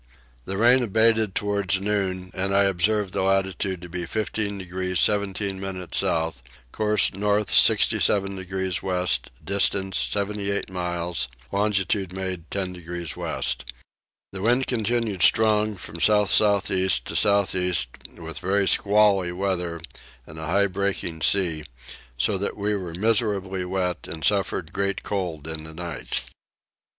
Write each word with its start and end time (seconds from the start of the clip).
The 0.45 0.57
rain 0.57 0.81
abated 0.81 1.35
towards 1.35 1.79
noon 1.79 2.31
and 2.33 2.55
I 2.55 2.63
observed 2.63 3.13
the 3.13 3.21
latitude 3.21 3.83
to 3.83 3.87
be 3.87 4.07
15 4.07 4.57
degrees 4.57 4.99
17 4.99 5.59
minutes 5.59 5.99
south; 5.99 6.41
course 6.71 7.13
north 7.13 7.51
67 7.53 8.35
degrees 8.35 8.81
west 8.81 9.29
distance 9.45 9.99
78 9.99 10.71
miles; 10.71 11.27
longitude 11.51 12.13
made 12.13 12.49
10 12.49 12.73
degrees 12.73 13.15
west. 13.15 13.65
The 14.31 14.41
wind 14.41 14.65
continued 14.65 15.21
strong 15.21 15.75
from 15.77 15.99
south 15.99 16.31
south 16.31 16.71
east 16.71 17.05
to 17.05 17.15
south 17.15 17.53
east 17.53 17.89
with 18.17 18.39
very 18.39 18.67
squally 18.67 19.31
weather 19.31 19.79
and 20.25 20.39
a 20.39 20.47
high 20.47 20.65
breaking 20.65 21.21
sea, 21.21 21.63
so 22.17 22.39
that 22.39 22.57
we 22.57 22.75
were 22.75 22.95
miserably 22.95 23.65
wet 23.65 24.07
and 24.07 24.25
suffered 24.25 24.73
great 24.73 25.03
cold 25.03 25.47
in 25.47 25.63
the 25.63 25.75
night. 25.75 26.21